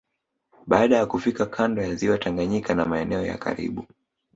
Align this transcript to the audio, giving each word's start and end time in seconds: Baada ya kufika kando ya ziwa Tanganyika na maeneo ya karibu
Baada 0.67 0.97
ya 0.97 1.05
kufika 1.05 1.45
kando 1.45 1.81
ya 1.83 1.95
ziwa 1.95 2.17
Tanganyika 2.17 2.75
na 2.75 2.85
maeneo 2.85 3.25
ya 3.25 3.37
karibu 3.37 3.85